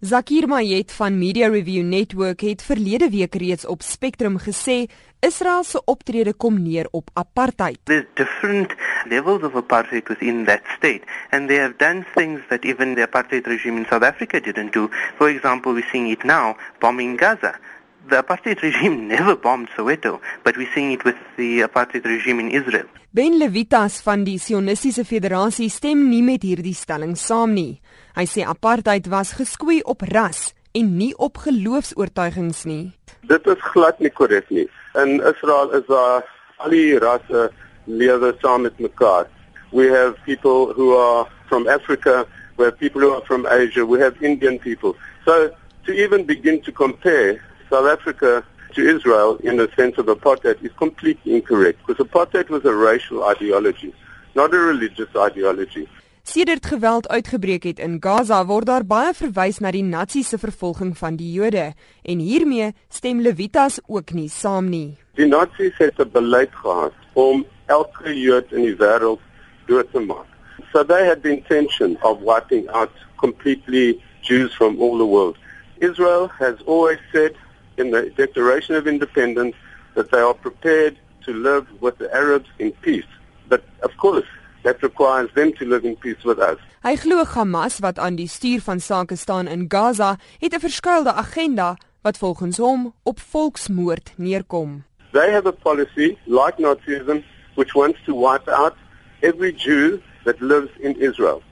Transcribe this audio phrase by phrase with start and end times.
[0.00, 4.86] Zakir Mayet van Media Review Network het verlede week reeds op Spectrum gesê
[5.20, 7.78] Israel se optrede kom neer op apartheid.
[7.84, 8.74] There's different
[9.08, 13.46] levels of apartheid within that state and they have done things that even the apartheid
[13.46, 14.88] regime in South Africa didn't do.
[15.16, 17.58] For example, we're seeing it now bombing Gaza.
[18.06, 22.50] The apartheid regime never bombed Soweto, but we're seeing it with the apartheid regime in
[22.50, 22.86] Israel.
[23.10, 27.80] Ben Levitas van die Sionistiese Federasie stem nie met hierdie stelling saam nie.
[28.16, 32.92] Hy sê apartheid was geskoei op ras en nie op geloofs-oortuigings nie.
[33.28, 34.68] Dit is glad nie korrek nie.
[34.94, 36.28] In Israel is daar
[36.62, 37.48] al die rasse
[37.88, 39.26] lewe saam met mekaar.
[39.72, 44.00] We have people who are from Africa, we have people who are from Asia, we
[44.00, 44.96] have Indian people.
[45.24, 45.50] So
[45.84, 48.42] to even begin to compare South Africa
[48.74, 53.24] to Israel in the sense of apartheid is completely incorrect because apartheid was a racial
[53.24, 53.94] ideology,
[54.34, 55.88] not a religious ideology.
[56.28, 60.90] Sedert geweld uitgebreek het in Gaza, word daar baie verwys na die Nazi se vervolging
[60.98, 61.70] van die Jode
[62.04, 64.98] en hiermee stem Levitas ook nie saam nie.
[65.16, 69.20] Die Nazis het 'n beleid gehad om elke Jood in die wêreld
[69.66, 70.28] dood te maak.
[70.72, 75.36] So they had the intention of wiping out completely Jews from all the world.
[75.80, 77.32] Israel has always said
[77.78, 79.54] in the Declaration of Independence
[79.94, 83.10] that they are prepared to live with the Arabs in peace.
[83.48, 84.26] But of course,
[84.64, 86.58] that requires them to live in peace with us.
[86.82, 91.12] Hy glo Hamas wat aan die stuur van sake staan in Gaza, het 'n verskuilde
[91.12, 94.84] agenda wat volgens hom op volksmoord neerkom.
[95.12, 98.74] They have a policy like Nazism which wants to wipe out
[99.20, 101.42] every Jew that lives in Israel.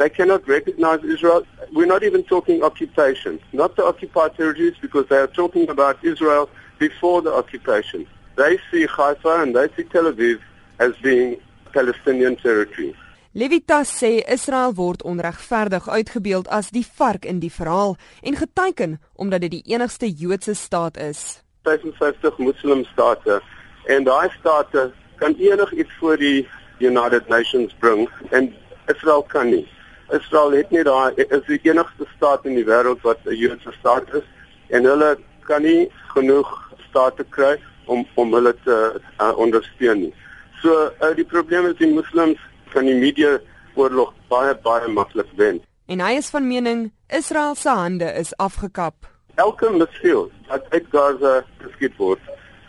[0.00, 1.42] They cannot recognize Israel.
[1.74, 6.48] We're not even talking occupation, not the occupied territories because they are talking about Israel
[6.78, 8.06] before the occupation.
[8.34, 10.38] They see Haifa and they see Tel Aviv
[10.78, 11.36] as being
[11.74, 12.96] Palestinian territory.
[13.34, 19.40] Levitas sê Israel word onregverdig uitgebeeld as die vark in die verhaal en geteken omdat
[19.40, 21.42] dit die enigste Joodse staat is.
[21.68, 23.42] 55 moslim state
[23.84, 28.48] en daai state kan enigiets voor die United Nations bring en
[28.86, 29.68] Israel kan nie.
[30.16, 34.14] Israel het nie daai is die enigste staat in die wêreld wat 'n Joodse staat
[34.14, 34.26] is
[34.68, 36.50] en hulle kan nie genoeg
[36.88, 37.56] state kry
[37.86, 38.76] om om hulle te
[39.20, 40.14] uh, ondersteun nie.
[40.62, 42.38] So uh, die probleem is die moslems
[42.72, 43.38] kan die media
[43.74, 45.60] oorlog baie baie maklik wen.
[45.86, 49.08] En hy is van mening Israel se hande is afgekap.
[49.34, 52.20] Elke missiel wat uit Gaza geskiet word,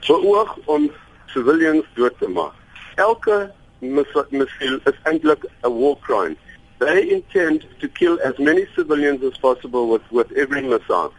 [0.08, 0.90] beoog om
[1.34, 2.56] civilians dood te maak.
[2.96, 6.38] Elke missiel is eintlik 'n war crime.
[6.81, 11.14] They intend to kill as many civilians as possible with, with every missile.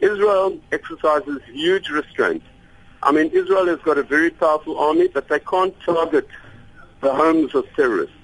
[0.00, 2.42] Israel exercises huge restraint
[3.02, 6.28] I mean, Israel has got a very powerful army, but they can't target
[7.00, 8.14] the homes of terrorists.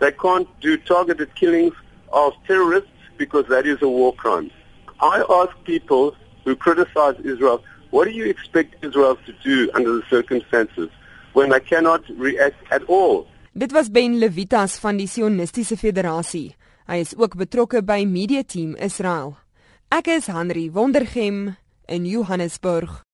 [0.00, 1.72] They can't do targeted killings
[2.12, 4.50] of terrorists because that is a war crime.
[5.00, 10.02] I ask people who criticize Israel, what do you expect Israel to do under the
[10.10, 10.90] circumstances
[11.32, 13.26] when they cannot react at all?
[13.58, 16.52] Dit was Ben Levitas van die Sionistiese Federasie.
[16.86, 19.32] Hy is ook betrokke by Media Team Israel.
[19.90, 21.56] Ek is Henry Wondergem
[21.90, 23.00] in Johannesburg.